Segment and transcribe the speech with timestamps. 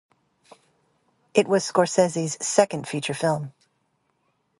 [1.35, 3.53] It was Scorsese's second feature film.